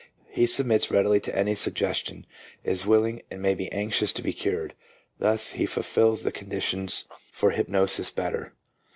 [0.31, 2.25] He submits readily to any suggestion,
[2.63, 4.73] is willing and may be anxious to be cured.
[5.19, 8.53] Thus he fulfils the conditions for hypnosis better.